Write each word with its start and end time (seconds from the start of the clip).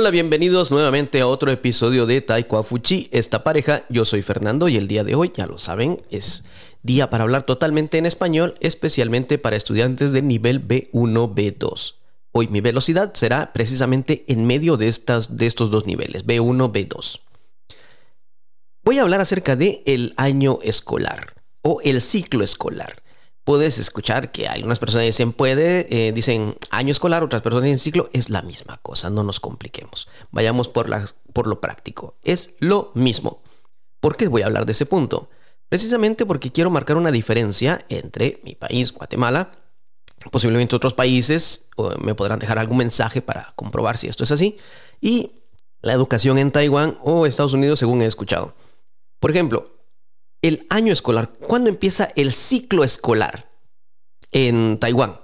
Hola, 0.00 0.12
bienvenidos 0.12 0.70
nuevamente 0.70 1.20
a 1.20 1.26
otro 1.26 1.50
episodio 1.50 2.06
de 2.06 2.20
Taiko 2.20 2.62
Fuchi. 2.62 3.08
Esta 3.10 3.42
pareja, 3.42 3.84
yo 3.88 4.04
soy 4.04 4.22
Fernando 4.22 4.68
y 4.68 4.76
el 4.76 4.86
día 4.86 5.02
de 5.02 5.16
hoy, 5.16 5.32
ya 5.34 5.48
lo 5.48 5.58
saben, 5.58 6.02
es 6.08 6.44
día 6.84 7.10
para 7.10 7.24
hablar 7.24 7.42
totalmente 7.42 7.98
en 7.98 8.06
español, 8.06 8.54
especialmente 8.60 9.38
para 9.38 9.56
estudiantes 9.56 10.12
de 10.12 10.22
nivel 10.22 10.64
B1, 10.64 11.34
B2. 11.34 11.94
Hoy 12.30 12.46
mi 12.46 12.60
velocidad 12.60 13.12
será 13.14 13.52
precisamente 13.52 14.24
en 14.28 14.46
medio 14.46 14.76
de, 14.76 14.86
estas, 14.86 15.36
de 15.36 15.46
estos 15.46 15.68
dos 15.72 15.84
niveles, 15.84 16.24
B1, 16.24 16.70
B2. 16.70 17.20
Voy 18.84 18.98
a 19.00 19.02
hablar 19.02 19.20
acerca 19.20 19.56
de 19.56 19.82
el 19.84 20.14
año 20.16 20.60
escolar 20.62 21.34
o 21.62 21.80
el 21.82 22.00
ciclo 22.00 22.44
escolar 22.44 23.02
puedes 23.48 23.78
escuchar 23.78 24.30
que 24.30 24.46
algunas 24.46 24.78
personas 24.78 25.06
dicen 25.06 25.32
puede, 25.32 25.86
eh, 25.88 26.12
dicen 26.12 26.54
año 26.68 26.90
escolar, 26.90 27.24
otras 27.24 27.40
personas 27.40 27.64
dicen 27.64 27.78
ciclo, 27.78 28.10
es 28.12 28.28
la 28.28 28.42
misma 28.42 28.76
cosa, 28.82 29.08
no 29.08 29.22
nos 29.22 29.40
compliquemos. 29.40 30.06
Vayamos 30.30 30.68
por, 30.68 30.90
por 31.32 31.46
lo 31.46 31.58
práctico, 31.58 32.18
es 32.22 32.56
lo 32.58 32.92
mismo. 32.92 33.40
¿Por 34.00 34.18
qué 34.18 34.28
voy 34.28 34.42
a 34.42 34.46
hablar 34.48 34.66
de 34.66 34.72
ese 34.72 34.84
punto? 34.84 35.30
Precisamente 35.70 36.26
porque 36.26 36.52
quiero 36.52 36.68
marcar 36.68 36.98
una 36.98 37.10
diferencia 37.10 37.82
entre 37.88 38.38
mi 38.44 38.54
país, 38.54 38.92
Guatemala, 38.92 39.52
posiblemente 40.30 40.76
otros 40.76 40.92
países, 40.92 41.70
me 42.02 42.14
podrán 42.14 42.40
dejar 42.40 42.58
algún 42.58 42.76
mensaje 42.76 43.22
para 43.22 43.54
comprobar 43.56 43.96
si 43.96 44.08
esto 44.08 44.24
es 44.24 44.30
así, 44.30 44.58
y 45.00 45.30
la 45.80 45.94
educación 45.94 46.36
en 46.36 46.50
Taiwán 46.50 46.98
o 47.02 47.24
Estados 47.24 47.54
Unidos, 47.54 47.78
según 47.78 48.02
he 48.02 48.04
escuchado. 48.04 48.54
Por 49.20 49.30
ejemplo, 49.30 49.64
el 50.42 50.66
año 50.70 50.92
escolar, 50.92 51.32
¿cuándo 51.46 51.68
empieza 51.68 52.08
el 52.16 52.32
ciclo 52.32 52.84
escolar 52.84 53.50
en 54.32 54.78
Taiwán? 54.78 55.18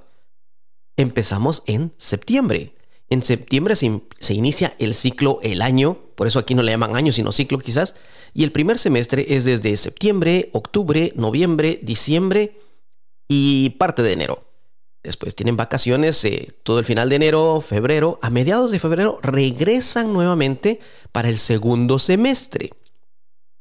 Empezamos 0.97 1.63
en 1.67 1.93
septiembre. 1.97 2.75
En 3.11 3.23
septiembre 3.23 3.77
se, 3.77 4.35
inicia 4.35 4.75
el 4.79 4.95
ciclo, 4.95 5.39
el 5.43 5.63
año, 5.63 5.99
por 6.17 6.27
eso 6.27 6.39
aquí 6.39 6.55
no 6.55 6.63
le 6.63 6.73
llaman 6.73 6.97
año, 6.97 7.13
sino 7.13 7.33
ciclo 7.33 7.59
quizás, 7.59 7.95
y 8.33 8.45
el 8.45 8.53
primer 8.53 8.79
semestre 8.79 9.27
es 9.37 9.45
desde 9.45 9.77
septiembre, 9.77 10.51
octubre, 10.53 11.13
noviembre, 11.15 11.79
diciembre 11.83 12.59
y 13.29 13.71
parte 13.71 14.03
de 14.03 14.13
enero. 14.13 14.45
Después 15.03 15.37
tienen 15.37 15.57
vacaciones 15.57 16.25
eh, 16.25 16.49
todo 16.63 16.79
el 16.79 16.87
final 16.87 17.11
de 17.11 17.17
enero, 17.17 17.61
febrero. 17.61 18.19
A 18.23 18.31
mediados 18.31 18.71
de 18.71 18.79
febrero 18.79 19.19
regresan 19.23 20.15
nuevamente 20.15 20.81
para 21.13 21.29
el 21.29 21.37
segundo 21.37 21.99
semestre. 21.99 22.71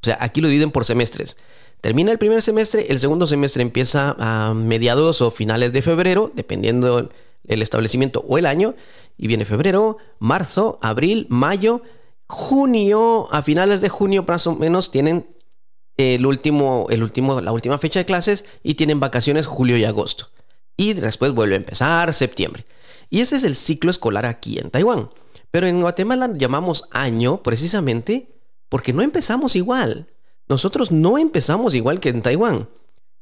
O 0.04 0.10
sea, 0.12 0.18
aquí 0.20 0.42
lo 0.42 0.48
dividen 0.48 0.70
por 0.70 0.84
semestres. 0.84 1.38
Termina 1.80 2.12
el 2.12 2.18
primer 2.18 2.42
semestre, 2.42 2.84
el 2.90 2.98
segundo 2.98 3.26
semestre 3.26 3.62
empieza 3.62 4.14
a 4.18 4.52
mediados 4.52 5.22
o 5.22 5.30
finales 5.30 5.72
de 5.72 5.80
febrero, 5.80 6.30
dependiendo 6.34 7.10
el 7.46 7.62
establecimiento 7.62 8.22
o 8.28 8.36
el 8.36 8.44
año, 8.44 8.74
y 9.16 9.28
viene 9.28 9.46
febrero, 9.46 9.96
marzo, 10.18 10.78
abril, 10.82 11.26
mayo, 11.30 11.80
junio, 12.26 13.28
a 13.32 13.40
finales 13.40 13.80
de 13.80 13.88
junio 13.88 14.26
más 14.28 14.46
o 14.46 14.54
menos 14.54 14.90
tienen 14.90 15.26
el 15.96 16.26
último, 16.26 16.86
el 16.90 17.02
último, 17.02 17.40
la 17.40 17.52
última 17.52 17.78
fecha 17.78 18.00
de 18.00 18.04
clases 18.04 18.44
y 18.62 18.74
tienen 18.74 19.00
vacaciones 19.00 19.46
julio 19.46 19.78
y 19.78 19.86
agosto. 19.86 20.28
Y 20.76 20.92
después 20.92 21.32
vuelve 21.32 21.54
a 21.54 21.58
empezar 21.58 22.12
septiembre. 22.12 22.66
Y 23.08 23.20
ese 23.20 23.36
es 23.36 23.44
el 23.44 23.56
ciclo 23.56 23.90
escolar 23.90 24.26
aquí 24.26 24.58
en 24.58 24.68
Taiwán. 24.68 25.08
Pero 25.50 25.66
en 25.66 25.80
Guatemala 25.80 26.28
llamamos 26.36 26.88
año 26.90 27.42
precisamente 27.42 28.33
porque 28.68 28.92
no 28.92 29.02
empezamos 29.02 29.56
igual. 29.56 30.08
Nosotros 30.48 30.92
no 30.92 31.18
empezamos 31.18 31.74
igual 31.74 32.00
que 32.00 32.10
en 32.10 32.22
Taiwán. 32.22 32.68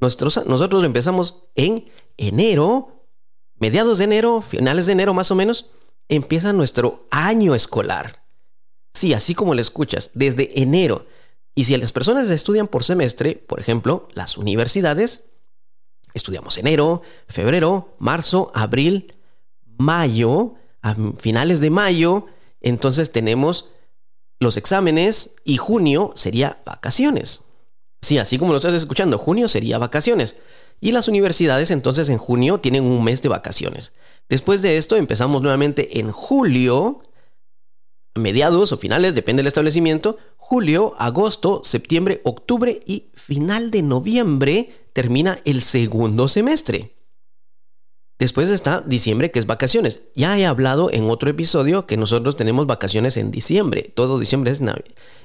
Nosotros, 0.01 0.45
nosotros 0.47 0.83
empezamos 0.85 1.43
en 1.55 1.91
enero, 2.17 3.07
mediados 3.57 3.99
de 3.99 4.05
enero, 4.05 4.43
finales 4.43 4.87
de 4.87 4.93
enero 4.93 5.15
más 5.15 5.31
o 5.31 5.35
menos, 5.35 5.67
empieza 6.09 6.53
nuestro 6.53 7.07
año 7.11 7.55
escolar. 7.55 8.25
Sí, 8.95 9.15
así 9.15 9.35
como 9.35 9.55
lo 9.55 9.61
escuchas, 9.61 10.11
desde 10.15 10.61
enero. 10.61 11.07
Y 11.55 11.65
si 11.65 11.77
las 11.77 11.93
personas 11.93 12.29
estudian 12.31 12.67
por 12.67 12.85
semestre, 12.85 13.37
por 13.37 13.61
ejemplo, 13.61 14.09
las 14.15 14.37
universidades, 14.37 15.25
estudiamos 16.15 16.59
enero, 16.59 17.03
febrero, 17.29 17.95
marzo, 17.99 18.51
abril, 18.55 19.15
mayo, 19.79 20.55
a 20.83 20.97
finales 21.19 21.61
de 21.61 21.71
mayo, 21.71 22.27
entonces 22.61 23.13
tenemos 23.13 23.71
los 24.43 24.57
exámenes 24.57 25.35
y 25.45 25.57
junio 25.57 26.13
sería 26.15 26.61
vacaciones. 26.67 27.43
Sí, 28.03 28.19
así 28.19 28.39
como 28.39 28.53
lo 28.53 28.57
estás 28.57 28.75
escuchando, 28.75 29.17
junio 29.17 29.49
sería 29.49 29.79
vacaciones. 29.79 30.37
Y 30.81 30.91
las 30.91 31.09
universidades 31.09 31.71
entonces 31.71 32.09
en 32.09 32.19
junio 32.19 32.59
tienen 32.59 32.85
un 32.85 33.05
mes 33.05 33.23
de 33.23 33.29
vacaciones. 33.29 33.93
Después 34.29 34.61
de 34.61 34.77
esto 34.77 34.97
empezamos 34.97 35.43
nuevamente 35.43 36.01
en 36.01 36.11
julio, 36.11 37.01
mediados 38.15 38.73
o 38.73 38.79
finales, 38.79 39.15
depende 39.15 39.41
del 39.41 39.47
establecimiento, 39.47 40.19
julio, 40.37 40.95
agosto, 40.99 41.63
septiembre, 41.65 42.21
octubre 42.25 42.81
y 42.85 43.11
final 43.15 43.71
de 43.71 43.83
noviembre 43.83 44.67
termina 44.93 45.39
el 45.45 45.63
segundo 45.63 46.29
semestre. 46.29 46.95
Después 48.23 48.51
está 48.51 48.83
diciembre, 48.87 49.33
que 49.33 49.41
es 49.41 49.47
vacaciones. 49.47 50.03
Ya 50.15 50.39
he 50.39 50.47
hablado 50.47 50.93
en 50.93 51.11
otro 51.11 51.29
episodio 51.29 51.87
que 51.87 51.97
nosotros 51.97 52.37
tenemos 52.37 52.69
vacaciones 52.69 53.17
en 53.17 53.33
diciembre. 53.33 53.91
Todo 53.97 54.21
diciembre 54.21 54.53
es, 54.53 54.61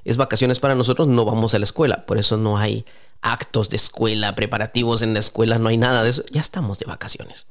es 0.03 0.17
vacaciones 0.17 0.59
para 0.59 0.73
nosotros, 0.73 1.07
no 1.07 1.23
vamos 1.23 1.53
a 1.53 1.59
la 1.59 1.65
escuela. 1.65 2.07
Por 2.07 2.17
eso 2.17 2.37
no 2.37 2.57
hay 2.57 2.85
actos 3.21 3.69
de 3.69 3.75
escuela, 3.75 4.33
preparativos 4.33 5.03
en 5.03 5.13
la 5.13 5.19
escuela, 5.19 5.59
no 5.59 5.69
hay 5.69 5.77
nada 5.77 6.01
de 6.01 6.09
eso. 6.09 6.23
Ya 6.31 6.41
estamos 6.41 6.79
de 6.79 6.87
vacaciones. 6.87 7.45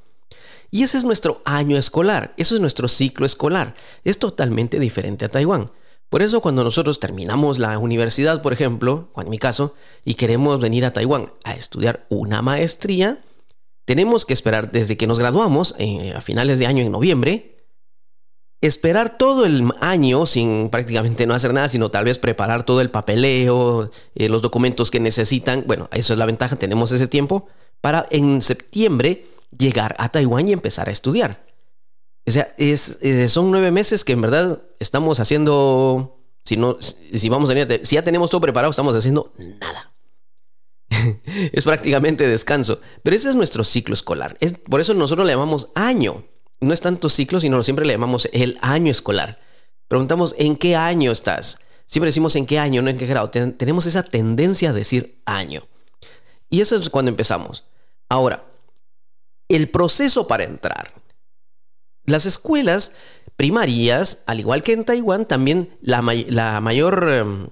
Y 0.72 0.82
ese 0.82 0.96
es 0.96 1.04
nuestro 1.04 1.42
año 1.44 1.76
escolar, 1.76 2.34
eso 2.38 2.56
es 2.56 2.60
nuestro 2.60 2.88
ciclo 2.88 3.24
escolar. 3.24 3.76
Es 4.02 4.18
totalmente 4.18 4.80
diferente 4.80 5.26
a 5.26 5.28
Taiwán. 5.28 5.70
Por 6.10 6.22
eso 6.22 6.40
cuando 6.40 6.64
nosotros 6.64 6.98
terminamos 6.98 7.60
la 7.60 7.78
universidad, 7.78 8.42
por 8.42 8.52
ejemplo, 8.52 9.10
en 9.16 9.30
mi 9.30 9.38
caso, 9.38 9.76
y 10.04 10.14
queremos 10.14 10.58
venir 10.58 10.84
a 10.84 10.92
Taiwán 10.92 11.30
a 11.44 11.54
estudiar 11.54 12.04
una 12.08 12.42
maestría, 12.42 13.20
tenemos 13.86 14.26
que 14.26 14.34
esperar 14.34 14.70
desde 14.70 14.96
que 14.96 15.06
nos 15.06 15.18
graduamos 15.18 15.74
eh, 15.78 16.12
a 16.14 16.20
finales 16.20 16.58
de 16.58 16.66
año 16.66 16.84
en 16.84 16.92
noviembre, 16.92 17.56
esperar 18.60 19.16
todo 19.16 19.46
el 19.46 19.70
año 19.80 20.26
sin 20.26 20.70
prácticamente 20.70 21.24
no 21.26 21.34
hacer 21.34 21.54
nada, 21.54 21.68
sino 21.68 21.90
tal 21.90 22.04
vez 22.04 22.18
preparar 22.18 22.64
todo 22.64 22.80
el 22.80 22.90
papeleo, 22.90 23.90
eh, 24.16 24.28
los 24.28 24.42
documentos 24.42 24.90
que 24.90 24.98
necesitan. 24.98 25.64
Bueno, 25.66 25.88
eso 25.92 26.12
es 26.12 26.18
la 26.18 26.26
ventaja, 26.26 26.56
tenemos 26.56 26.90
ese 26.90 27.06
tiempo 27.06 27.46
para 27.80 28.06
en 28.10 28.42
septiembre 28.42 29.26
llegar 29.56 29.94
a 29.98 30.10
Taiwán 30.10 30.48
y 30.48 30.52
empezar 30.52 30.88
a 30.88 30.92
estudiar. 30.92 31.46
O 32.26 32.32
sea, 32.32 32.52
es, 32.58 32.98
eh, 33.02 33.28
son 33.28 33.52
nueve 33.52 33.70
meses 33.70 34.04
que 34.04 34.12
en 34.12 34.20
verdad 34.20 34.62
estamos 34.80 35.20
haciendo, 35.20 36.18
si, 36.44 36.56
no, 36.56 36.76
si, 36.80 37.28
vamos 37.28 37.50
a 37.50 37.84
si 37.84 37.94
ya 37.94 38.02
tenemos 38.02 38.30
todo 38.30 38.40
preparado, 38.40 38.72
estamos 38.72 38.96
haciendo 38.96 39.32
nada. 39.38 39.85
es 41.52 41.64
prácticamente 41.64 42.26
descanso. 42.26 42.80
Pero 43.02 43.16
ese 43.16 43.30
es 43.30 43.36
nuestro 43.36 43.64
ciclo 43.64 43.94
escolar. 43.94 44.36
Es, 44.40 44.54
por 44.54 44.80
eso 44.80 44.94
nosotros 44.94 45.26
le 45.26 45.32
llamamos 45.32 45.70
año. 45.74 46.24
No 46.60 46.72
es 46.72 46.80
tanto 46.80 47.08
ciclo, 47.08 47.40
sino 47.40 47.62
siempre 47.62 47.86
le 47.86 47.94
llamamos 47.94 48.28
el 48.32 48.58
año 48.62 48.90
escolar. 48.90 49.38
Preguntamos, 49.88 50.34
¿en 50.38 50.56
qué 50.56 50.74
año 50.74 51.12
estás? 51.12 51.58
Siempre 51.86 52.08
decimos 52.08 52.34
en 52.36 52.46
qué 52.46 52.58
año, 52.58 52.82
no 52.82 52.90
en 52.90 52.96
qué 52.96 53.06
grado. 53.06 53.30
tenemos 53.30 53.86
esa 53.86 54.02
tendencia 54.02 54.70
a 54.70 54.72
decir 54.72 55.22
año. 55.24 55.62
Y 56.50 56.60
eso 56.60 56.76
es 56.76 56.90
cuando 56.90 57.10
empezamos. 57.10 57.64
Ahora, 58.08 58.44
el 59.48 59.68
proceso 59.68 60.26
para 60.26 60.44
entrar. 60.44 60.92
Las 62.04 62.26
escuelas 62.26 62.92
primarias, 63.36 64.22
al 64.26 64.40
igual 64.40 64.62
que 64.62 64.72
en 64.72 64.84
Taiwán, 64.84 65.26
también 65.26 65.70
la, 65.80 66.02
la 66.28 66.60
mayor, 66.60 67.08
em, 67.12 67.48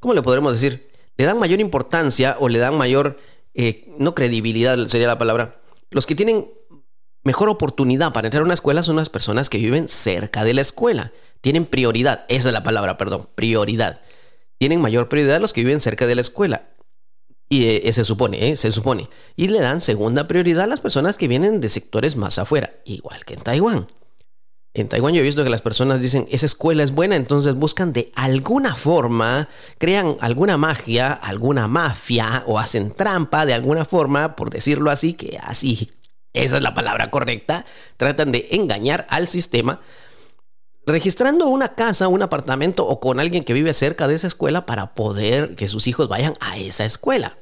¿cómo 0.00 0.14
le 0.14 0.22
podremos 0.22 0.52
decir? 0.52 0.87
Le 1.18 1.24
dan 1.24 1.38
mayor 1.38 1.60
importancia 1.60 2.36
o 2.40 2.48
le 2.48 2.58
dan 2.58 2.78
mayor, 2.78 3.18
eh, 3.52 3.92
no 3.98 4.14
credibilidad 4.14 4.78
sería 4.86 5.08
la 5.08 5.18
palabra, 5.18 5.60
los 5.90 6.06
que 6.06 6.14
tienen 6.14 6.48
mejor 7.24 7.48
oportunidad 7.48 8.12
para 8.12 8.28
entrar 8.28 8.42
a 8.42 8.44
una 8.44 8.54
escuela 8.54 8.82
son 8.82 8.96
las 8.96 9.10
personas 9.10 9.50
que 9.50 9.58
viven 9.58 9.88
cerca 9.88 10.44
de 10.44 10.54
la 10.54 10.60
escuela. 10.60 11.12
Tienen 11.40 11.66
prioridad, 11.66 12.24
esa 12.28 12.48
es 12.48 12.52
la 12.52 12.62
palabra, 12.62 12.96
perdón, 12.96 13.28
prioridad. 13.34 14.00
Tienen 14.58 14.80
mayor 14.80 15.08
prioridad 15.08 15.40
los 15.40 15.52
que 15.52 15.62
viven 15.62 15.80
cerca 15.80 16.06
de 16.06 16.14
la 16.14 16.20
escuela. 16.20 16.70
Y 17.48 17.64
eh, 17.66 17.92
se 17.92 18.04
supone, 18.04 18.50
eh, 18.50 18.56
se 18.56 18.70
supone. 18.70 19.08
Y 19.34 19.48
le 19.48 19.60
dan 19.60 19.80
segunda 19.80 20.28
prioridad 20.28 20.64
a 20.64 20.66
las 20.68 20.80
personas 20.80 21.16
que 21.16 21.28
vienen 21.28 21.60
de 21.60 21.68
sectores 21.68 22.16
más 22.16 22.38
afuera, 22.38 22.74
igual 22.84 23.24
que 23.24 23.34
en 23.34 23.40
Taiwán. 23.40 23.88
En 24.80 24.88
Taiwán 24.88 25.14
yo 25.14 25.20
he 25.20 25.24
visto 25.24 25.44
que 25.44 25.50
las 25.50 25.62
personas 25.62 26.00
dicen, 26.00 26.26
esa 26.30 26.46
escuela 26.46 26.82
es 26.82 26.92
buena, 26.92 27.16
entonces 27.16 27.54
buscan 27.54 27.92
de 27.92 28.12
alguna 28.14 28.74
forma, 28.74 29.48
crean 29.78 30.16
alguna 30.20 30.56
magia, 30.56 31.12
alguna 31.12 31.66
mafia 31.68 32.44
o 32.46 32.58
hacen 32.58 32.92
trampa 32.92 33.46
de 33.46 33.54
alguna 33.54 33.84
forma, 33.84 34.36
por 34.36 34.50
decirlo 34.50 34.90
así, 34.90 35.14
que 35.14 35.38
así, 35.42 35.90
esa 36.32 36.56
es 36.56 36.62
la 36.62 36.74
palabra 36.74 37.10
correcta, 37.10 37.66
tratan 37.96 38.32
de 38.32 38.48
engañar 38.52 39.06
al 39.10 39.26
sistema 39.26 39.80
registrando 40.86 41.48
una 41.48 41.74
casa, 41.74 42.08
un 42.08 42.22
apartamento 42.22 42.86
o 42.86 42.98
con 42.98 43.20
alguien 43.20 43.44
que 43.44 43.52
vive 43.52 43.74
cerca 43.74 44.08
de 44.08 44.14
esa 44.14 44.26
escuela 44.26 44.64
para 44.64 44.94
poder 44.94 45.54
que 45.54 45.68
sus 45.68 45.86
hijos 45.86 46.08
vayan 46.08 46.34
a 46.40 46.56
esa 46.56 46.84
escuela. 46.84 47.36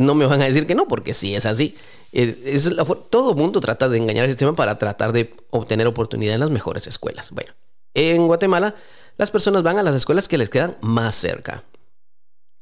No 0.00 0.14
me 0.14 0.24
van 0.24 0.40
a 0.40 0.46
decir 0.46 0.66
que 0.66 0.74
no, 0.74 0.88
porque 0.88 1.12
sí 1.12 1.34
es 1.34 1.44
así. 1.44 1.76
Es, 2.10 2.70
todo 3.10 3.34
mundo 3.34 3.60
trata 3.60 3.86
de 3.90 3.98
engañar 3.98 4.24
al 4.24 4.30
sistema 4.30 4.54
para 4.54 4.78
tratar 4.78 5.12
de 5.12 5.34
obtener 5.50 5.86
oportunidad 5.86 6.34
en 6.34 6.40
las 6.40 6.50
mejores 6.50 6.86
escuelas. 6.86 7.30
Bueno, 7.30 7.52
En 7.92 8.26
Guatemala, 8.26 8.74
las 9.18 9.30
personas 9.30 9.62
van 9.62 9.78
a 9.78 9.82
las 9.82 9.94
escuelas 9.94 10.26
que 10.26 10.38
les 10.38 10.48
quedan 10.48 10.78
más 10.80 11.16
cerca. 11.16 11.64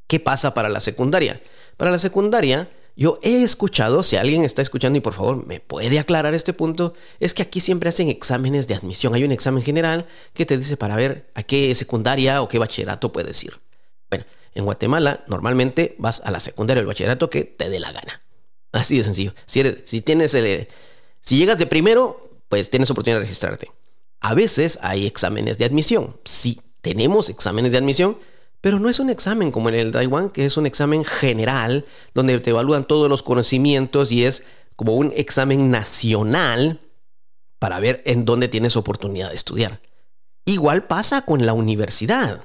¿Qué 0.08 0.18
pasa 0.18 0.52
para 0.52 0.68
la 0.68 0.80
secundaria? 0.80 1.40
Para 1.76 1.92
la 1.92 2.00
secundaria, 2.00 2.68
yo 2.96 3.20
he 3.22 3.44
escuchado, 3.44 4.02
si 4.02 4.16
alguien 4.16 4.42
está 4.42 4.60
escuchando 4.60 4.98
y 4.98 5.00
por 5.00 5.14
favor 5.14 5.46
me 5.46 5.60
puede 5.60 6.00
aclarar 6.00 6.34
este 6.34 6.52
punto, 6.52 6.94
es 7.20 7.34
que 7.34 7.42
aquí 7.42 7.60
siempre 7.60 7.88
hacen 7.88 8.08
exámenes 8.08 8.66
de 8.66 8.74
admisión. 8.74 9.14
Hay 9.14 9.22
un 9.22 9.30
examen 9.30 9.62
general 9.62 10.06
que 10.34 10.44
te 10.44 10.58
dice 10.58 10.76
para 10.76 10.96
ver 10.96 11.30
a 11.34 11.44
qué 11.44 11.72
secundaria 11.76 12.42
o 12.42 12.48
qué 12.48 12.58
bachillerato 12.58 13.12
puedes 13.12 13.44
ir. 13.44 13.52
En 14.54 14.64
Guatemala 14.64 15.24
normalmente 15.28 15.94
vas 15.98 16.20
a 16.24 16.30
la 16.30 16.40
secundaria 16.40 16.80
o 16.80 16.82
el 16.82 16.86
bachillerato 16.86 17.30
que 17.30 17.44
te 17.44 17.68
dé 17.68 17.80
la 17.80 17.92
gana. 17.92 18.22
Así 18.72 18.96
de 18.96 19.04
sencillo. 19.04 19.34
Si 19.46 20.00
tienes 20.02 20.34
el, 20.34 20.68
si 21.20 21.38
llegas 21.38 21.58
de 21.58 21.66
primero, 21.66 22.30
pues 22.48 22.70
tienes 22.70 22.90
oportunidad 22.90 23.18
de 23.18 23.24
registrarte. 23.24 23.70
A 24.20 24.34
veces 24.34 24.78
hay 24.82 25.06
exámenes 25.06 25.58
de 25.58 25.64
admisión. 25.64 26.16
Sí, 26.24 26.60
tenemos 26.80 27.28
exámenes 27.28 27.72
de 27.72 27.78
admisión, 27.78 28.18
pero 28.60 28.78
no 28.78 28.88
es 28.88 28.98
un 28.98 29.10
examen 29.10 29.52
como 29.52 29.68
en 29.68 29.76
el 29.76 29.92
Taiwán, 29.92 30.30
que 30.30 30.44
es 30.44 30.56
un 30.56 30.66
examen 30.66 31.04
general, 31.04 31.84
donde 32.14 32.38
te 32.40 32.50
evalúan 32.50 32.86
todos 32.86 33.08
los 33.08 33.22
conocimientos 33.22 34.10
y 34.10 34.24
es 34.24 34.44
como 34.76 34.94
un 34.94 35.12
examen 35.16 35.70
nacional 35.70 36.80
para 37.58 37.80
ver 37.80 38.02
en 38.06 38.24
dónde 38.24 38.48
tienes 38.48 38.76
oportunidad 38.76 39.30
de 39.30 39.34
estudiar. 39.34 39.80
Igual 40.44 40.84
pasa 40.84 41.22
con 41.22 41.44
la 41.44 41.52
universidad. 41.52 42.44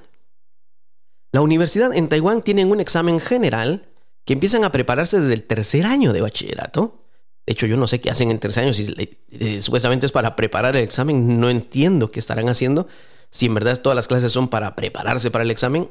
La 1.33 1.41
universidad 1.41 1.93
en 1.95 2.09
Taiwán 2.09 2.43
tienen 2.43 2.69
un 2.69 2.79
examen 2.79 3.19
general 3.19 3.89
que 4.23 4.33
empiezan 4.33 4.63
a 4.63 4.71
prepararse 4.71 5.19
desde 5.19 5.33
el 5.33 5.43
tercer 5.43 5.83
año 5.83 6.13
de 6.13 6.21
bachillerato. 6.21 7.03
De 7.47 7.53
hecho, 7.53 7.65
yo 7.65 7.75
no 7.75 7.87
sé 7.87 7.99
qué 7.99 8.11
hacen 8.11 8.29
en 8.29 8.39
tercer 8.39 8.63
año, 8.63 8.71
si 8.71 8.93
eh, 9.31 9.59
supuestamente 9.59 10.05
es 10.05 10.11
para 10.11 10.35
preparar 10.35 10.75
el 10.75 10.83
examen, 10.83 11.39
no 11.39 11.49
entiendo 11.49 12.11
qué 12.11 12.19
estarán 12.19 12.49
haciendo. 12.49 12.87
Si 13.31 13.47
en 13.47 13.55
verdad 13.55 13.81
todas 13.81 13.95
las 13.95 14.07
clases 14.07 14.31
son 14.31 14.47
para 14.47 14.75
prepararse 14.75 15.31
para 15.31 15.43
el 15.43 15.49
examen, 15.49 15.89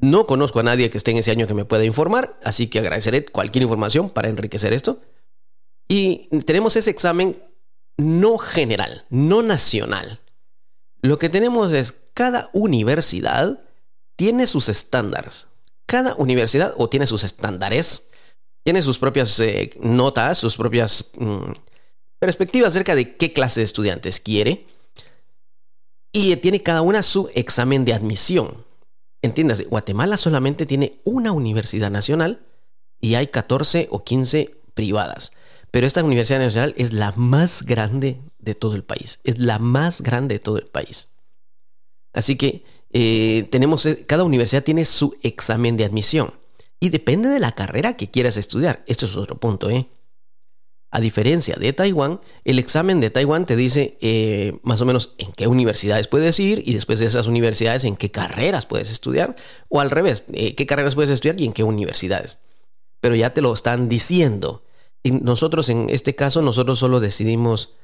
no 0.00 0.28
conozco 0.28 0.60
a 0.60 0.62
nadie 0.62 0.90
que 0.90 0.98
esté 0.98 1.10
en 1.10 1.16
ese 1.16 1.32
año 1.32 1.48
que 1.48 1.54
me 1.54 1.64
pueda 1.64 1.84
informar, 1.84 2.38
así 2.44 2.68
que 2.68 2.78
agradeceré 2.78 3.24
cualquier 3.24 3.64
información 3.64 4.10
para 4.10 4.28
enriquecer 4.28 4.72
esto. 4.72 5.00
Y 5.88 6.28
tenemos 6.46 6.76
ese 6.76 6.90
examen 6.92 7.36
no 7.96 8.38
general, 8.38 9.06
no 9.10 9.42
nacional. 9.42 10.20
Lo 11.02 11.18
que 11.18 11.28
tenemos 11.28 11.72
es 11.72 11.92
cada 12.14 12.48
universidad 12.52 13.58
tiene 14.16 14.46
sus 14.46 14.68
estándares. 14.68 15.48
Cada 15.86 16.14
universidad 16.16 16.74
o 16.76 16.88
tiene 16.88 17.06
sus 17.06 17.24
estándares, 17.24 18.10
tiene 18.64 18.82
sus 18.82 18.98
propias 18.98 19.38
eh, 19.40 19.70
notas, 19.80 20.38
sus 20.38 20.56
propias 20.56 21.10
mm, 21.16 21.52
perspectivas 22.18 22.68
acerca 22.68 22.94
de 22.94 23.16
qué 23.16 23.32
clase 23.32 23.60
de 23.60 23.64
estudiantes 23.64 24.20
quiere. 24.20 24.66
Y 26.12 26.34
tiene 26.36 26.62
cada 26.62 26.80
una 26.82 27.02
su 27.02 27.28
examen 27.34 27.84
de 27.84 27.92
admisión. 27.92 28.64
Entiéndase, 29.20 29.64
Guatemala 29.64 30.16
solamente 30.16 30.64
tiene 30.64 30.98
una 31.04 31.32
universidad 31.32 31.90
nacional 31.90 32.46
y 33.00 33.16
hay 33.16 33.26
14 33.26 33.88
o 33.90 34.04
15 34.04 34.50
privadas. 34.74 35.32
Pero 35.70 35.86
esta 35.86 36.04
universidad 36.04 36.38
nacional 36.38 36.72
es 36.76 36.92
la 36.92 37.12
más 37.16 37.64
grande 37.64 38.20
de 38.38 38.54
todo 38.54 38.76
el 38.76 38.84
país. 38.84 39.18
Es 39.24 39.38
la 39.38 39.58
más 39.58 40.02
grande 40.02 40.36
de 40.36 40.38
todo 40.38 40.56
el 40.56 40.66
país. 40.66 41.10
Así 42.12 42.36
que 42.36 42.64
eh, 42.96 43.48
tenemos, 43.50 43.84
eh, 43.86 44.06
cada 44.06 44.22
universidad 44.22 44.62
tiene 44.62 44.84
su 44.84 45.16
examen 45.22 45.76
de 45.76 45.84
admisión. 45.84 46.32
Y 46.78 46.90
depende 46.90 47.28
de 47.28 47.40
la 47.40 47.52
carrera 47.52 47.96
que 47.96 48.08
quieras 48.10 48.36
estudiar. 48.36 48.84
Esto 48.86 49.06
es 49.06 49.16
otro 49.16 49.36
punto, 49.36 49.68
¿eh? 49.68 49.88
A 50.92 51.00
diferencia 51.00 51.56
de 51.56 51.72
Taiwán, 51.72 52.20
el 52.44 52.60
examen 52.60 53.00
de 53.00 53.10
Taiwán 53.10 53.46
te 53.46 53.56
dice 53.56 53.98
eh, 54.00 54.60
más 54.62 54.80
o 54.80 54.86
menos 54.86 55.14
en 55.18 55.32
qué 55.32 55.48
universidades 55.48 56.06
puedes 56.06 56.38
ir 56.38 56.62
y 56.64 56.74
después 56.74 57.00
de 57.00 57.06
esas 57.06 57.26
universidades 57.26 57.82
en 57.82 57.96
qué 57.96 58.12
carreras 58.12 58.64
puedes 58.64 58.92
estudiar 58.92 59.34
o 59.68 59.80
al 59.80 59.90
revés, 59.90 60.24
qué 60.32 60.66
carreras 60.66 60.94
puedes 60.94 61.10
estudiar 61.10 61.40
y 61.40 61.46
en 61.46 61.52
qué 61.52 61.64
universidades. 61.64 62.38
Pero 63.00 63.16
ya 63.16 63.34
te 63.34 63.40
lo 63.40 63.52
están 63.52 63.88
diciendo. 63.88 64.62
Y 65.02 65.10
nosotros 65.10 65.68
en 65.68 65.90
este 65.90 66.14
caso, 66.14 66.42
nosotros 66.42 66.78
solo 66.78 67.00
decidimos, 67.00 67.74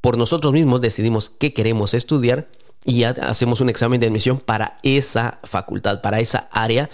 por 0.00 0.16
nosotros 0.16 0.52
mismos 0.52 0.80
decidimos 0.80 1.30
qué 1.30 1.52
queremos 1.54 1.92
estudiar 1.92 2.48
y 2.84 3.00
ya 3.00 3.10
hacemos 3.10 3.60
un 3.60 3.68
examen 3.68 4.00
de 4.00 4.06
admisión 4.06 4.38
para 4.38 4.78
esa 4.82 5.40
facultad, 5.44 6.00
para 6.02 6.20
esa 6.20 6.48
área 6.50 6.90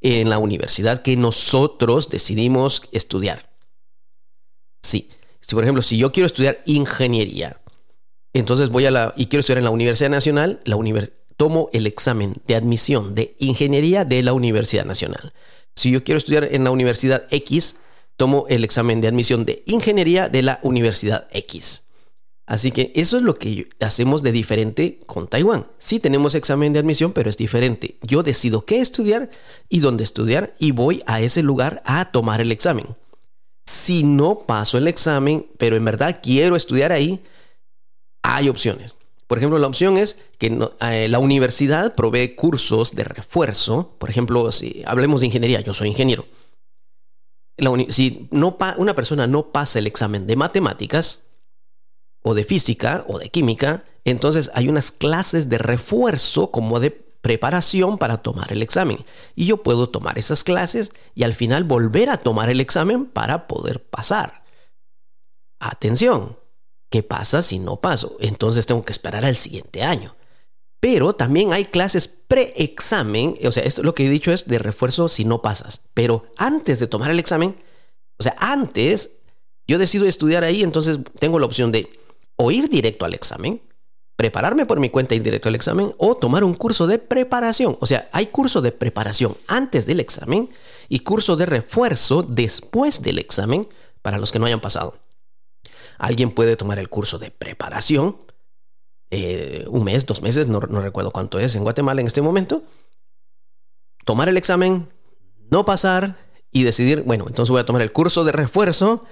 en 0.00 0.30
la 0.30 0.38
universidad 0.38 1.02
que 1.02 1.16
nosotros 1.16 2.10
decidimos 2.10 2.82
estudiar. 2.92 3.50
Sí. 4.82 5.10
Si, 5.40 5.54
por 5.54 5.64
ejemplo, 5.64 5.82
si 5.82 5.98
yo 5.98 6.12
quiero 6.12 6.26
estudiar 6.26 6.60
ingeniería, 6.64 7.60
entonces 8.32 8.70
voy 8.70 8.86
a 8.86 8.90
la 8.90 9.14
y 9.16 9.26
quiero 9.26 9.40
estudiar 9.40 9.58
en 9.58 9.64
la 9.64 9.70
Universidad 9.70 10.10
Nacional, 10.10 10.60
la 10.64 10.76
tomo 11.36 11.68
el 11.72 11.86
examen 11.86 12.34
de 12.46 12.54
admisión 12.54 13.14
de 13.14 13.34
ingeniería 13.38 14.04
de 14.04 14.22
la 14.22 14.32
Universidad 14.32 14.84
Nacional. 14.84 15.32
Si 15.74 15.90
yo 15.90 16.04
quiero 16.04 16.18
estudiar 16.18 16.48
en 16.52 16.64
la 16.64 16.70
Universidad 16.70 17.26
X, 17.30 17.76
tomo 18.16 18.46
el 18.48 18.64
examen 18.64 19.00
de 19.00 19.08
admisión 19.08 19.44
de 19.44 19.62
ingeniería 19.66 20.28
de 20.28 20.42
la 20.42 20.60
Universidad 20.62 21.28
X. 21.32 21.84
Así 22.46 22.72
que 22.72 22.92
eso 22.94 23.16
es 23.16 23.22
lo 23.22 23.38
que 23.38 23.68
hacemos 23.80 24.22
de 24.22 24.32
diferente 24.32 25.00
con 25.06 25.28
Taiwán. 25.28 25.66
Sí 25.78 25.98
tenemos 25.98 26.34
examen 26.34 26.72
de 26.72 26.78
admisión, 26.78 27.12
pero 27.12 27.30
es 27.30 27.38
diferente. 27.38 27.96
Yo 28.02 28.22
decido 28.22 28.66
qué 28.66 28.80
estudiar 28.80 29.30
y 29.70 29.80
dónde 29.80 30.04
estudiar 30.04 30.54
y 30.58 30.72
voy 30.72 31.02
a 31.06 31.22
ese 31.22 31.42
lugar 31.42 31.82
a 31.86 32.10
tomar 32.10 32.42
el 32.42 32.52
examen. 32.52 32.86
Si 33.66 34.04
no 34.04 34.40
paso 34.40 34.76
el 34.76 34.88
examen, 34.88 35.46
pero 35.56 35.76
en 35.76 35.86
verdad 35.86 36.20
quiero 36.22 36.54
estudiar 36.54 36.92
ahí, 36.92 37.22
hay 38.22 38.50
opciones. 38.50 38.94
Por 39.26 39.38
ejemplo, 39.38 39.58
la 39.58 39.66
opción 39.66 39.96
es 39.96 40.18
que 40.38 40.56
eh, 40.80 41.08
la 41.08 41.18
universidad 41.18 41.94
provee 41.94 42.34
cursos 42.34 42.94
de 42.94 43.04
refuerzo. 43.04 43.94
Por 43.98 44.10
ejemplo, 44.10 44.52
si 44.52 44.82
hablemos 44.86 45.20
de 45.20 45.26
ingeniería, 45.26 45.60
yo 45.60 45.72
soy 45.72 45.88
ingeniero. 45.88 46.26
si 47.88 48.28
una 48.30 48.94
persona 48.94 49.26
no 49.26 49.50
pasa 49.50 49.78
el 49.78 49.86
examen 49.86 50.26
de 50.26 50.36
matemáticas, 50.36 51.23
o 52.26 52.34
de 52.34 52.44
física, 52.44 53.04
o 53.06 53.18
de 53.18 53.28
química, 53.28 53.84
entonces 54.04 54.50
hay 54.54 54.68
unas 54.68 54.90
clases 54.90 55.50
de 55.50 55.58
refuerzo 55.58 56.50
como 56.50 56.80
de 56.80 56.90
preparación 56.90 57.98
para 57.98 58.22
tomar 58.22 58.50
el 58.50 58.62
examen. 58.62 58.98
Y 59.34 59.44
yo 59.44 59.62
puedo 59.62 59.90
tomar 59.90 60.18
esas 60.18 60.42
clases 60.42 60.90
y 61.14 61.24
al 61.24 61.34
final 61.34 61.64
volver 61.64 62.08
a 62.08 62.16
tomar 62.16 62.48
el 62.48 62.60
examen 62.60 63.04
para 63.04 63.46
poder 63.46 63.82
pasar. 63.84 64.42
Atención, 65.60 66.38
¿qué 66.90 67.02
pasa 67.02 67.42
si 67.42 67.58
no 67.58 67.76
paso? 67.76 68.16
Entonces 68.20 68.66
tengo 68.66 68.84
que 68.84 68.92
esperar 68.92 69.26
al 69.26 69.36
siguiente 69.36 69.82
año. 69.82 70.16
Pero 70.80 71.14
también 71.14 71.52
hay 71.52 71.66
clases 71.66 72.08
pre-examen, 72.08 73.38
o 73.44 73.52
sea, 73.52 73.64
esto 73.64 73.82
lo 73.82 73.94
que 73.94 74.06
he 74.06 74.10
dicho 74.10 74.32
es 74.32 74.46
de 74.46 74.58
refuerzo 74.58 75.08
si 75.10 75.26
no 75.26 75.42
pasas. 75.42 75.82
Pero 75.92 76.24
antes 76.38 76.78
de 76.78 76.86
tomar 76.86 77.10
el 77.10 77.18
examen, 77.18 77.56
o 78.18 78.22
sea, 78.22 78.34
antes 78.38 79.12
yo 79.66 79.78
decido 79.78 80.06
estudiar 80.06 80.42
ahí, 80.44 80.62
entonces 80.62 81.00
tengo 81.18 81.38
la 81.38 81.46
opción 81.46 81.70
de 81.72 82.03
o 82.36 82.50
ir 82.50 82.68
directo 82.68 83.04
al 83.04 83.14
examen, 83.14 83.60
prepararme 84.16 84.66
por 84.66 84.80
mi 84.80 84.90
cuenta, 84.90 85.14
ir 85.14 85.22
directo 85.22 85.48
al 85.48 85.54
examen 85.54 85.94
o 85.98 86.16
tomar 86.16 86.44
un 86.44 86.54
curso 86.54 86.86
de 86.86 86.98
preparación. 86.98 87.76
O 87.80 87.86
sea, 87.86 88.08
hay 88.12 88.26
curso 88.26 88.60
de 88.60 88.72
preparación 88.72 89.36
antes 89.46 89.86
del 89.86 90.00
examen 90.00 90.48
y 90.88 91.00
curso 91.00 91.36
de 91.36 91.46
refuerzo 91.46 92.22
después 92.22 93.02
del 93.02 93.18
examen 93.18 93.68
para 94.02 94.18
los 94.18 94.32
que 94.32 94.38
no 94.38 94.46
hayan 94.46 94.60
pasado. 94.60 94.98
Alguien 95.98 96.30
puede 96.32 96.56
tomar 96.56 96.78
el 96.78 96.88
curso 96.88 97.18
de 97.18 97.30
preparación, 97.30 98.16
eh, 99.10 99.64
un 99.68 99.84
mes, 99.84 100.06
dos 100.06 100.22
meses, 100.22 100.48
no, 100.48 100.60
no 100.60 100.80
recuerdo 100.80 101.10
cuánto 101.12 101.38
es 101.38 101.54
en 101.54 101.62
Guatemala 101.62 102.00
en 102.00 102.06
este 102.06 102.20
momento. 102.20 102.62
Tomar 104.04 104.28
el 104.28 104.36
examen, 104.36 104.88
no 105.50 105.64
pasar 105.64 106.16
y 106.50 106.64
decidir, 106.64 107.02
bueno, 107.02 107.24
entonces 107.26 107.50
voy 107.50 107.60
a 107.60 107.66
tomar 107.66 107.82
el 107.82 107.92
curso 107.92 108.24
de 108.24 108.32
refuerzo, 108.32 109.04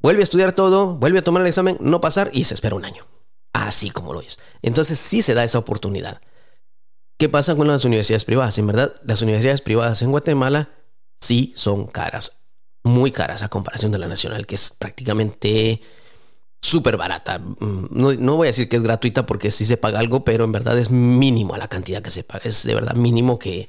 vuelve 0.00 0.22
a 0.22 0.24
estudiar 0.24 0.52
todo, 0.52 0.96
vuelve 0.96 1.18
a 1.18 1.22
tomar 1.22 1.42
el 1.42 1.48
examen, 1.48 1.76
no 1.80 2.00
pasar 2.00 2.30
y 2.32 2.44
se 2.44 2.54
espera 2.54 2.74
un 2.74 2.84
año 2.84 3.06
así 3.66 3.90
como 3.90 4.12
lo 4.12 4.20
es. 4.20 4.38
Entonces 4.62 4.98
sí 4.98 5.22
se 5.22 5.34
da 5.34 5.44
esa 5.44 5.58
oportunidad. 5.58 6.20
¿Qué 7.18 7.28
pasa 7.28 7.56
con 7.56 7.66
las 7.66 7.84
universidades 7.84 8.24
privadas? 8.24 8.58
En 8.58 8.66
verdad, 8.66 8.94
las 9.04 9.22
universidades 9.22 9.60
privadas 9.60 10.02
en 10.02 10.10
Guatemala 10.10 10.70
sí 11.20 11.52
son 11.56 11.86
caras, 11.86 12.44
muy 12.84 13.10
caras 13.10 13.42
a 13.42 13.48
comparación 13.48 13.90
de 13.90 13.98
la 13.98 14.06
nacional, 14.06 14.46
que 14.46 14.54
es 14.54 14.70
prácticamente 14.70 15.82
súper 16.62 16.96
barata. 16.96 17.38
Mm, 17.38 17.86
no, 17.90 18.36
voy 18.36 18.46
a 18.46 18.50
decir 18.50 18.68
que 18.68 18.76
es 18.76 18.82
gratuita 18.82 19.26
porque 19.26 19.50
sí 19.50 19.64
se 19.64 19.76
paga 19.76 19.98
algo, 19.98 20.24
pero 20.24 20.44
en 20.44 20.52
verdad 20.52 20.78
es 20.78 20.90
mínimo 20.90 21.56
la 21.56 21.68
cantidad 21.68 22.02
que 22.02 22.10
se 22.10 22.22
paga. 22.22 22.42
Es 22.44 22.62
de 22.62 22.74
verdad 22.74 22.94
mínimo 22.94 23.38
que, 23.38 23.68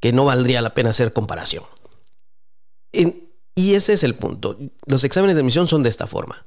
que 0.00 0.12
no 0.12 0.26
valdría 0.26 0.60
la 0.60 0.74
pena 0.74 0.90
hacer 0.90 1.14
comparación. 1.14 1.64
Y 3.56 3.74
ese 3.74 3.94
es 3.94 4.04
el 4.04 4.14
punto. 4.14 4.56
Los 4.86 5.02
exámenes 5.02 5.34
de 5.34 5.40
admisión 5.40 5.66
son 5.66 5.82
de 5.82 5.88
esta 5.88 6.06
forma. 6.06 6.46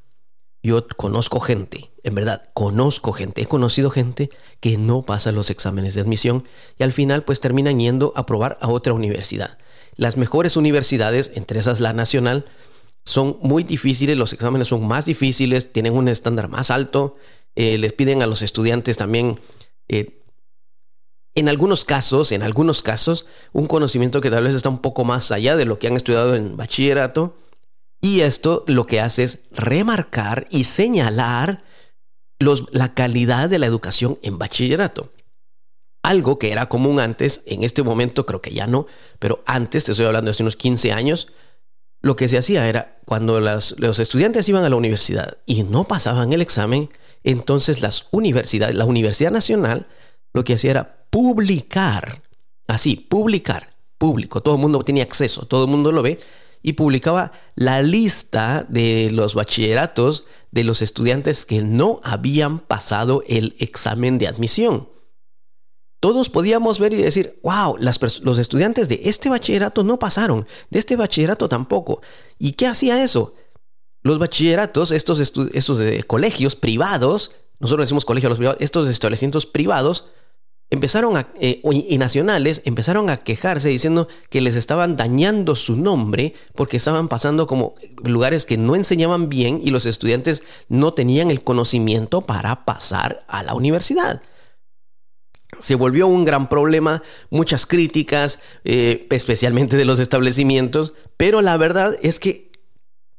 Yo 0.63 0.87
conozco 0.87 1.41
gente, 1.41 1.91
en 2.03 2.15
verdad, 2.15 2.43
conozco 2.53 3.11
gente, 3.11 3.41
he 3.41 3.45
conocido 3.45 3.89
gente 3.89 4.29
que 4.61 4.77
no 4.77 5.03
pasa 5.03 5.33
los 5.33 5.49
exámenes 5.49 5.93
de 5.95 6.01
admisión 6.01 6.45
y 6.77 6.83
al 6.83 6.93
final 6.93 7.23
pues 7.23 7.41
terminan 7.41 7.79
yendo 7.79 8.13
a 8.15 8.25
probar 8.25 8.57
a 8.61 8.69
otra 8.69 8.93
universidad. 8.93 9.57
Las 9.97 10.15
mejores 10.15 10.55
universidades, 10.55 11.31
entre 11.35 11.59
esas 11.59 11.81
la 11.81 11.91
nacional, 11.91 12.45
son 13.03 13.37
muy 13.41 13.63
difíciles, 13.63 14.17
los 14.17 14.31
exámenes 14.31 14.69
son 14.69 14.87
más 14.87 15.05
difíciles, 15.05 15.73
tienen 15.73 15.93
un 15.93 16.07
estándar 16.07 16.47
más 16.47 16.71
alto 16.71 17.15
eh, 17.55 17.77
les 17.77 17.93
piden 17.93 18.21
a 18.21 18.27
los 18.27 18.41
estudiantes 18.41 18.97
también, 18.97 19.39
eh, 19.89 20.18
en 21.39 21.49
algunos 21.49 21.85
casos, 21.85 22.31
en 22.31 22.43
algunos 22.43 22.83
casos, 22.83 23.25
un 23.53 23.67
conocimiento 23.67 24.21
que 24.21 24.29
tal 24.29 24.43
vez 24.43 24.55
está 24.55 24.69
un 24.69 24.79
poco 24.79 25.05
más 25.05 25.31
allá 25.31 25.55
de 25.55 25.65
lo 25.65 25.79
que 25.79 25.87
han 25.87 25.95
estudiado 25.95 26.35
en 26.35 26.57
bachillerato. 26.57 27.37
Y 28.01 28.21
esto 28.21 28.63
lo 28.67 28.85
que 28.85 29.01
hace 29.01 29.23
es 29.23 29.39
remarcar 29.51 30.47
y 30.51 30.65
señalar 30.65 31.63
los, 32.39 32.65
la 32.71 32.93
calidad 32.93 33.49
de 33.49 33.59
la 33.59 33.65
educación 33.65 34.19
en 34.21 34.37
bachillerato. 34.37 35.11
Algo 36.03 36.39
que 36.39 36.51
era 36.51 36.69
común 36.69 36.99
antes, 36.99 37.43
en 37.45 37.63
este 37.63 37.83
momento 37.83 38.25
creo 38.25 38.41
que 38.41 38.53
ya 38.53 38.67
no, 38.67 38.87
pero 39.19 39.43
antes, 39.45 39.83
te 39.83 39.91
estoy 39.91 40.05
hablando 40.05 40.27
de 40.27 40.31
hace 40.31 40.43
unos 40.43 40.55
15 40.55 40.93
años, 40.93 41.27
lo 42.01 42.15
que 42.15 42.29
se 42.29 42.37
hacía 42.37 42.67
era 42.69 42.97
cuando 43.05 43.41
los 43.41 43.99
estudiantes 43.99 44.47
iban 44.47 44.63
a 44.63 44.69
la 44.69 44.77
universidad 44.77 45.37
y 45.45 45.63
no 45.63 45.83
pasaban 45.83 46.31
el 46.31 46.41
examen, 46.41 46.89
entonces 47.25 47.81
las 47.81 48.07
universidades, 48.11 48.75
la 48.75 48.85
Universidad 48.85 49.31
Nacional, 49.31 49.87
lo 50.33 50.45
que 50.45 50.53
hacía 50.53 50.71
era 50.71 50.98
publicar, 51.09 52.21
así, 52.67 52.95
publicar, 52.95 53.75
público, 53.97 54.41
todo 54.41 54.55
el 54.55 54.61
mundo 54.61 54.81
tenía 54.83 55.03
acceso, 55.03 55.45
todo 55.45 55.65
el 55.65 55.71
mundo 55.71 55.91
lo 55.91 56.01
ve, 56.01 56.19
y 56.61 56.73
publicaba 56.73 57.31
la 57.55 57.81
lista 57.81 58.65
de 58.67 59.09
los 59.11 59.33
bachilleratos 59.33 60.25
de 60.51 60.63
los 60.63 60.81
estudiantes 60.81 61.45
que 61.45 61.61
no 61.61 62.01
habían 62.03 62.59
pasado 62.59 63.23
el 63.27 63.55
examen 63.59 64.17
de 64.17 64.27
admisión 64.27 64.87
todos 65.99 66.29
podíamos 66.29 66.79
ver 66.79 66.93
y 66.93 66.97
decir, 66.97 67.39
wow, 67.43 67.75
los 67.77 68.39
estudiantes 68.39 68.87
de 68.87 69.01
este 69.03 69.29
bachillerato 69.29 69.83
no 69.83 69.99
pasaron, 69.99 70.47
de 70.69 70.79
este 70.79 70.95
bachillerato 70.95 71.49
tampoco. 71.49 72.01
¿Y 72.37 72.53
qué 72.53 72.67
hacía 72.67 73.03
eso? 73.03 73.33
Los 74.01 74.17
bachilleratos, 74.17 74.91
estos, 74.91 75.19
estos 75.19 75.81
colegios 76.07 76.55
privados, 76.55 77.35
nosotros 77.59 77.85
decimos 77.85 78.05
colegios 78.05 78.37
privados, 78.37 78.61
estos 78.61 78.87
establecimientos 78.87 79.45
privados, 79.45 80.05
empezaron 80.69 81.17
a, 81.17 81.27
eh, 81.39 81.61
y 81.63 81.97
nacionales 81.97 82.61
empezaron 82.65 83.09
a 83.09 83.17
quejarse 83.17 83.69
diciendo 83.69 84.07
que 84.29 84.41
les 84.41 84.55
estaban 84.55 84.95
dañando 84.95 85.55
su 85.55 85.75
nombre 85.75 86.33
porque 86.55 86.77
estaban 86.77 87.07
pasando 87.07 87.47
como 87.47 87.75
lugares 88.03 88.45
que 88.45 88.57
no 88.57 88.75
enseñaban 88.75 89.29
bien 89.29 89.61
y 89.63 89.71
los 89.71 89.85
estudiantes 89.85 90.43
no 90.67 90.93
tenían 90.93 91.31
el 91.31 91.43
conocimiento 91.43 92.21
para 92.21 92.65
pasar 92.65 93.23
a 93.27 93.43
la 93.43 93.53
universidad 93.53 94.21
se 95.59 95.75
volvió 95.75 96.07
un 96.07 96.25
gran 96.25 96.47
problema, 96.47 97.01
muchas 97.29 97.65
críticas, 97.65 98.39
eh, 98.63 99.07
especialmente 99.09 99.77
de 99.77 99.85
los 99.85 99.99
establecimientos, 99.99 100.93
pero 101.17 101.41
la 101.41 101.57
verdad 101.57 101.97
es 102.01 102.19
que 102.19 102.51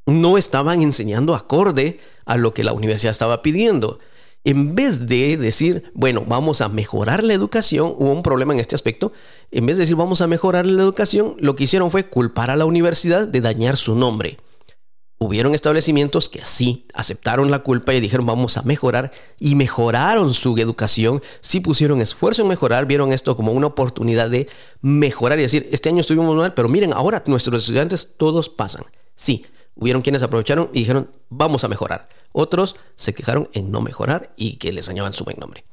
no 0.06 0.38
estaban 0.38 0.82
enseñando 0.82 1.34
acorde 1.34 1.98
a 2.24 2.36
lo 2.36 2.54
que 2.54 2.64
la 2.64 2.72
universidad 2.72 3.10
estaba 3.10 3.42
pidiendo. 3.42 3.98
En 4.42 4.74
vez 4.74 5.06
de 5.06 5.36
decir, 5.36 5.90
bueno, 5.92 6.24
vamos 6.26 6.62
a 6.62 6.70
mejorar 6.70 7.22
la 7.22 7.34
educación, 7.34 7.94
hubo 7.98 8.10
un 8.10 8.22
problema 8.22 8.54
en 8.54 8.60
este 8.60 8.74
aspecto, 8.74 9.12
en 9.50 9.66
vez 9.66 9.76
de 9.76 9.82
decir 9.82 9.96
vamos 9.96 10.22
a 10.22 10.26
mejorar 10.26 10.64
la 10.64 10.82
educación, 10.82 11.34
lo 11.38 11.54
que 11.54 11.64
hicieron 11.64 11.90
fue 11.90 12.08
culpar 12.08 12.50
a 12.50 12.56
la 12.56 12.64
universidad 12.64 13.28
de 13.28 13.42
dañar 13.42 13.76
su 13.76 13.94
nombre. 13.94 14.38
Hubieron 15.18 15.54
establecimientos 15.54 16.30
que 16.30 16.42
sí 16.46 16.86
aceptaron 16.94 17.50
la 17.50 17.58
culpa 17.58 17.92
y 17.92 18.00
dijeron 18.00 18.24
vamos 18.24 18.56
a 18.56 18.62
mejorar 18.62 19.10
y 19.38 19.56
mejoraron 19.56 20.32
su 20.32 20.56
educación, 20.56 21.20
sí 21.42 21.60
pusieron 21.60 22.00
esfuerzo 22.00 22.40
en 22.40 22.48
mejorar, 22.48 22.86
vieron 22.86 23.12
esto 23.12 23.36
como 23.36 23.52
una 23.52 23.66
oportunidad 23.66 24.30
de 24.30 24.48
mejorar 24.80 25.38
y 25.38 25.42
decir, 25.42 25.68
este 25.70 25.90
año 25.90 26.00
estuvimos 26.00 26.34
mal, 26.34 26.54
pero 26.54 26.70
miren, 26.70 26.94
ahora 26.94 27.22
nuestros 27.26 27.60
estudiantes 27.60 28.14
todos 28.16 28.48
pasan. 28.48 28.84
Sí, 29.14 29.44
hubieron 29.74 30.00
quienes 30.00 30.22
aprovecharon 30.22 30.70
y 30.72 30.78
dijeron 30.78 31.10
vamos 31.28 31.62
a 31.64 31.68
mejorar. 31.68 32.08
Otros 32.32 32.76
se 32.96 33.14
quejaron 33.14 33.48
en 33.52 33.70
no 33.70 33.80
mejorar 33.80 34.32
y 34.36 34.56
que 34.56 34.72
les 34.72 34.86
dañaban 34.86 35.12
su 35.12 35.24
buen 35.24 35.38
nombre. 35.38 35.64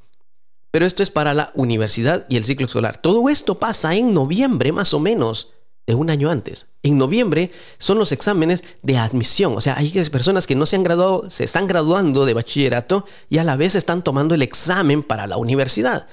Pero 0.72 0.86
esto 0.86 1.04
es 1.04 1.12
para 1.12 1.34
la 1.34 1.52
universidad 1.56 2.26
y 2.30 2.38
el 2.38 2.44
ciclo 2.44 2.66
escolar. 2.66 2.98
Todo 2.98 3.30
esto 3.30 3.56
pasa 3.56 3.96
en 3.96 4.14
noviembre 4.14 4.72
más 4.72 4.94
o 4.94 5.00
menos 5.00 5.54
de 5.88 5.96
un 5.96 6.10
año 6.10 6.30
antes. 6.30 6.68
En 6.84 6.98
noviembre 6.98 7.52
son 7.78 7.98
los 7.98 8.12
exámenes 8.12 8.64
de 8.84 8.98
admisión. 8.98 9.56
O 9.56 9.62
sea, 9.62 9.78
hay 9.78 9.90
personas 10.10 10.46
que 10.46 10.56
no 10.56 10.66
se 10.66 10.76
han 10.76 10.84
graduado, 10.84 11.30
se 11.30 11.46
están 11.46 11.68
graduando 11.68 12.26
de 12.26 12.34
bachillerato 12.34 13.06
y 13.30 13.38
a 13.38 13.44
la 13.44 13.56
vez 13.56 13.76
están 13.76 14.04
tomando 14.04 14.36
el 14.36 14.42
examen 14.42 15.02
para 15.02 15.28
la 15.28 15.38
universidad. 15.38 16.08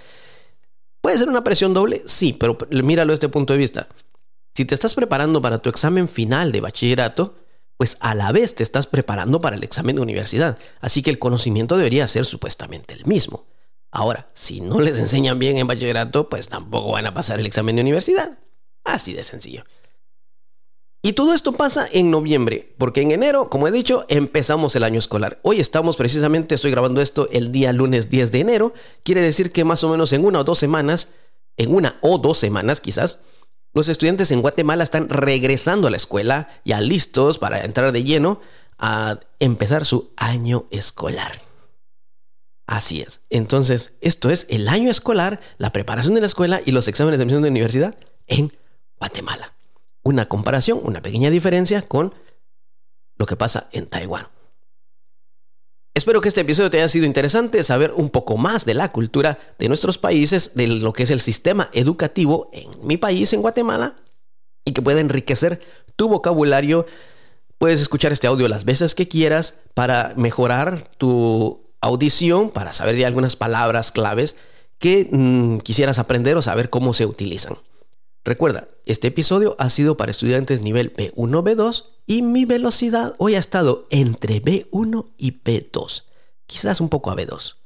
¿Puede 1.01 1.19
ser 1.19 1.29
una 1.29 1.45
presión 1.45 1.75
doble? 1.75 2.03
Sí, 2.07 2.33
pero 2.33 2.57
míralo 2.71 3.13
desde 3.13 3.27
este 3.27 3.29
punto 3.29 3.53
de 3.53 3.59
vista. 3.59 3.89
Si 4.55 4.65
te 4.65 4.75
estás 4.75 4.95
preparando 4.95 5.43
para 5.43 5.59
tu 5.59 5.69
examen 5.69 6.09
final 6.09 6.53
de 6.53 6.61
bachillerato, 6.61 7.35
pues 7.77 7.97
a 8.01 8.15
la 8.15 8.33
vez 8.33 8.55
te 8.55 8.63
estás 8.63 8.87
preparando 8.87 9.41
para 9.41 9.57
el 9.57 9.65
examen 9.65 9.97
de 9.97 10.03
universidad. 10.03 10.59
Así 10.81 11.03
que 11.03 11.11
el 11.11 11.19
conocimiento 11.19 11.77
debería 11.77 12.07
ser 12.07 12.25
supuestamente 12.25 12.95
el 12.95 13.05
mismo. 13.07 13.47
Ahora, 13.91 14.29
si 14.35 14.61
no 14.61 14.81
les 14.81 14.99
enseñan 14.99 15.39
bien 15.39 15.57
en 15.57 15.67
bachillerato, 15.67 16.29
pues 16.29 16.49
tampoco 16.49 16.93
van 16.93 17.07
a 17.07 17.15
pasar 17.15 17.41
el 17.41 17.47
examen 17.47 17.77
de 17.77 17.83
universidad. 17.83 18.39
Así 18.85 19.13
de 19.13 19.25
sencillo. 19.25 19.65
Y 21.07 21.13
todo 21.13 21.35
esto 21.35 21.53
pasa 21.53 21.87
en 21.93 22.11
noviembre, 22.11 22.75
porque 22.79 23.03
en 23.03 23.11
enero, 23.11 23.51
como 23.51 23.69
he 23.69 23.71
dicho, 23.71 24.07
empezamos 24.09 24.75
el 24.75 24.85
año 24.85 24.99
escolar. 24.99 25.39
Hoy 25.43 25.61
estamos 25.61 25.99
precisamente, 25.99 26.55
estoy 26.55 26.71
grabando 26.71 27.03
esto 27.03 27.29
el 27.31 27.53
día 27.53 27.75
lunes 27.75 28.09
10 28.09 28.33
de 28.33 28.41
enero, 28.41 28.73
quiere 29.03 29.21
decir 29.21 29.53
que 29.53 29.65
más 29.65 29.85
o 29.85 29.91
menos 29.91 30.15
en 30.15 30.25
una 30.25 30.41
o 30.41 30.45
dos 30.45 30.59
semanas, 30.59 31.11
en 31.59 31.75
una 31.75 31.99
o 32.01 32.17
dos 32.17 32.39
semanas 32.39 32.81
quizás, 32.81 33.21
los 33.75 33.89
estudiantes 33.89 34.31
en 34.31 34.41
Guatemala 34.41 34.85
están 34.85 35.09
regresando 35.09 35.89
a 35.89 35.91
la 35.91 35.97
escuela, 35.97 36.49
ya 36.65 36.81
listos 36.81 37.39
para 37.39 37.65
entrar 37.65 37.93
de 37.93 38.05
lleno 38.05 38.41
a 38.79 39.19
empezar 39.41 39.85
su 39.85 40.13
año 40.17 40.67
escolar. 40.71 41.33
Así 42.67 43.03
es. 43.03 43.21
Entonces, 43.31 43.95
esto 44.01 44.31
es 44.31 44.47
el 44.49 44.69
año 44.69 44.91
escolar, 44.91 45.41
la 45.59 45.73
preparación 45.73 46.15
de 46.15 46.21
la 46.21 46.27
escuela 46.27 46.63
y 46.65 46.71
los 46.71 46.89
exámenes 46.89 47.19
de 47.19 47.25
admisión 47.25 47.43
de 47.43 47.51
universidad 47.51 47.97
en 48.27 48.53
Guatemala. 48.99 49.53
Una 50.03 50.29
comparación, 50.29 50.81
una 50.83 51.03
pequeña 51.03 51.31
diferencia 51.31 51.83
con 51.83 52.15
lo 53.17 53.27
que 53.27 53.37
pasa 53.37 53.69
en 53.73 53.87
Taiwán. 53.87 54.29
Espero 55.97 56.21
que 56.21 56.27
este 56.27 56.41
episodio 56.41 56.71
te 56.71 56.79
haya 56.79 56.89
sido 56.89 57.07
interesante, 57.07 57.63
saber 57.63 57.93
un 57.95 58.11
poco 58.11 58.37
más 58.37 58.65
de 58.65 58.75
la 58.75 58.91
cultura 58.91 59.39
de 59.61 59.69
nuestros 59.69 59.97
países, 59.97 60.51
de 60.57 60.67
lo 60.67 60.93
que 60.93 61.05
es 61.05 61.11
el 61.13 61.21
sistema 61.21 61.71
educativo 61.73 62.51
en 62.53 62.69
mi 62.85 62.97
país, 62.97 63.33
en 63.33 63.43
Guatemala, 63.43 63.95
y 64.65 64.73
que 64.73 64.83
pueda 64.83 65.01
enriquecer 65.01 65.61
tu 65.95 66.09
vocabulario. 66.09 66.85
Puedes 67.59 67.81
escuchar 67.81 68.11
este 68.11 68.27
audio 68.27 68.49
las 68.49 68.65
veces 68.65 68.97
que 68.97 69.07
quieras 69.07 69.55
para 69.75 70.15
mejorar 70.17 70.83
tu 70.99 71.63
audición, 71.81 72.51
para 72.51 72.73
saber 72.73 72.97
ya 72.97 73.07
algunas 73.07 73.37
palabras 73.37 73.93
claves 73.93 74.35
que 74.81 75.09
mm, 75.09 75.59
quisieras 75.59 76.01
aprender 76.01 76.37
o 76.37 76.43
saber 76.43 76.71
cómo 76.71 76.93
se 76.93 77.07
utilizan. 77.07 77.57
Recuerda, 78.25 78.69
este 78.87 79.09
episodio 79.09 79.55
ha 79.59 79.69
sido 79.69 79.99
para 79.99 80.11
estudiantes 80.11 80.63
nivel 80.63 80.95
B1, 80.95 81.15
B2 81.15 81.85
y 82.07 82.23
mi 82.23 82.47
velocidad 82.47 83.15
hoy 83.19 83.35
ha 83.35 83.39
estado 83.39 83.87
entre 83.91 84.43
B1 84.43 85.13
y 85.19 85.43
B2, 85.43 86.05
quizás 86.47 86.81
un 86.81 86.89
poco 86.89 87.11
a 87.11 87.17
B2. 87.17 87.57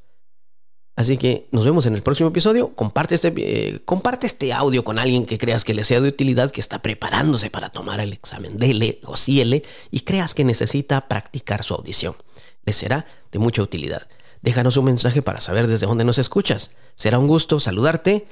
Así 0.97 1.17
que 1.17 1.47
nos 1.53 1.65
vemos 1.65 1.87
en 1.87 1.95
el 1.95 2.03
próximo 2.03 2.31
episodio. 2.31 2.75
Comparte 2.75 3.15
este, 3.15 3.33
eh, 3.37 3.83
comparte 3.85 4.27
este 4.27 4.53
audio 4.53 4.83
con 4.83 4.99
alguien 4.99 5.27
que 5.27 5.39
creas 5.39 5.65
que 5.65 5.73
le 5.73 5.85
sea 5.85 6.01
de 6.01 6.09
utilidad, 6.09 6.51
que 6.51 6.61
está 6.61 6.83
preparándose 6.83 7.51
para 7.51 7.71
tomar 7.71 8.01
el 8.01 8.13
examen 8.13 8.57
DL 8.57 8.99
o 9.05 9.13
CL 9.13 9.63
y 9.93 10.01
creas 10.01 10.35
que 10.35 10.43
necesita 10.43 11.07
practicar 11.07 11.63
su 11.63 11.75
audición. 11.75 12.17
Le 12.65 12.73
será 12.73 13.07
de 13.31 13.39
mucha 13.39 13.63
utilidad. 13.63 14.09
Déjanos 14.43 14.77
un 14.77 14.87
mensaje 14.87 15.23
para 15.23 15.39
saber 15.39 15.69
desde 15.69 15.87
dónde 15.87 16.05
nos 16.05 16.19
escuchas. 16.19 16.73
Será 16.97 17.21
un 17.21 17.29
gusto 17.29 17.61
saludarte 17.61 18.27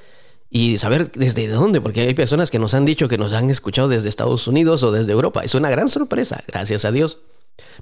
y 0.49 0.77
saber 0.77 1.11
desde 1.11 1.47
dónde, 1.47 1.81
porque 1.81 2.01
hay 2.01 2.13
personas 2.13 2.51
que 2.51 2.59
nos 2.59 2.73
han 2.73 2.85
dicho 2.85 3.07
que 3.07 3.17
nos 3.17 3.33
han 3.33 3.49
escuchado 3.49 3.87
desde 3.87 4.09
Estados 4.09 4.47
Unidos 4.47 4.83
o 4.83 4.91
desde 4.91 5.11
Europa. 5.11 5.43
Es 5.43 5.55
una 5.55 5.69
gran 5.69 5.89
sorpresa, 5.89 6.43
gracias 6.47 6.85
a 6.85 6.91
Dios. 6.91 7.19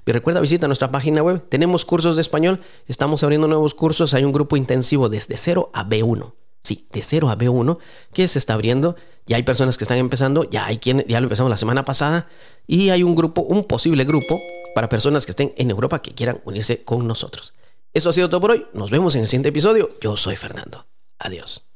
Y 0.04 0.12
recuerda, 0.12 0.40
visita 0.40 0.66
nuestra 0.66 0.90
página 0.90 1.22
web. 1.22 1.42
Tenemos 1.48 1.84
cursos 1.84 2.16
de 2.16 2.22
español, 2.22 2.60
estamos 2.86 3.22
abriendo 3.22 3.46
nuevos 3.48 3.74
cursos. 3.74 4.14
Hay 4.14 4.24
un 4.24 4.32
grupo 4.32 4.56
intensivo 4.56 5.08
desde 5.08 5.36
0 5.36 5.70
a 5.72 5.88
B1. 5.88 6.32
Sí, 6.62 6.88
de 6.92 7.02
0 7.02 7.30
a 7.30 7.38
B1 7.38 7.78
que 8.12 8.26
se 8.26 8.38
está 8.38 8.54
abriendo. 8.54 8.96
Ya 9.26 9.36
hay 9.36 9.42
personas 9.42 9.76
que 9.76 9.84
están 9.84 9.98
empezando, 9.98 10.48
ya 10.48 10.66
hay 10.66 10.78
quien, 10.78 11.04
ya 11.08 11.20
lo 11.20 11.26
empezamos 11.26 11.50
la 11.50 11.56
semana 11.56 11.84
pasada. 11.84 12.28
Y 12.66 12.90
hay 12.90 13.02
un 13.02 13.14
grupo, 13.14 13.42
un 13.42 13.64
posible 13.64 14.04
grupo 14.04 14.40
para 14.74 14.88
personas 14.88 15.26
que 15.26 15.32
estén 15.32 15.52
en 15.56 15.70
Europa 15.70 16.02
que 16.02 16.14
quieran 16.14 16.40
unirse 16.44 16.82
con 16.82 17.06
nosotros. 17.06 17.54
Eso 17.92 18.10
ha 18.10 18.12
sido 18.12 18.28
todo 18.28 18.40
por 18.40 18.50
hoy. 18.50 18.66
Nos 18.74 18.90
vemos 18.90 19.14
en 19.14 19.22
el 19.22 19.28
siguiente 19.28 19.50
episodio. 19.50 19.90
Yo 20.00 20.16
soy 20.16 20.36
Fernando. 20.36 20.86
Adiós. 21.18 21.75